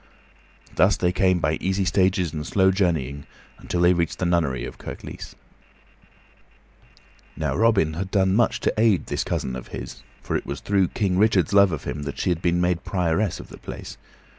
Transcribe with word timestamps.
Thus 0.73 0.97
they 0.97 1.11
came 1.11 1.37
by 1.37 1.59
easy 1.61 1.85
stages 1.85 2.33
and 2.33 2.43
slow 2.43 2.71
journeying 2.71 3.27
until 3.59 3.81
they 3.81 3.93
reached 3.93 4.17
the 4.17 4.25
Nunnery 4.25 4.65
of 4.65 4.79
Kirklees. 4.79 5.35
Now 7.37 7.55
Robin 7.55 7.93
had 7.93 8.09
done 8.09 8.33
much 8.33 8.59
to 8.61 8.73
aid 8.79 9.05
this 9.05 9.23
cousin 9.23 9.55
of 9.55 9.67
his; 9.67 10.01
for 10.23 10.35
it 10.35 10.47
was 10.47 10.59
through 10.59 10.87
King 10.87 11.19
Richard's 11.19 11.53
love 11.53 11.71
of 11.71 11.83
him 11.83 12.01
that 12.01 12.17
she 12.17 12.31
had 12.31 12.41
been 12.41 12.59
made 12.59 12.83
prioress 12.83 13.39
of 13.39 13.49
the 13.49 13.59
place. 13.59 13.99